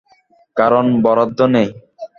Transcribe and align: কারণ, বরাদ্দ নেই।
কারণ, 0.57 0.85
বরাদ্দ 1.03 1.39
নেই। 1.53 1.69